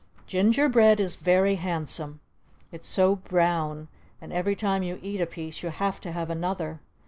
Ginger 0.25 0.67
bread 0.67 0.99
is 0.99 1.13
very 1.15 1.53
handsome! 1.57 2.21
It's 2.71 2.87
so 2.87 3.17
brown! 3.17 3.87
And 4.19 4.33
every 4.33 4.55
time 4.55 4.81
you 4.81 4.97
eat 5.03 5.21
a 5.21 5.27
piece 5.27 5.61
you 5.61 5.69
have 5.69 6.01
to 6.01 6.11
have 6.11 6.31
another! 6.31 6.79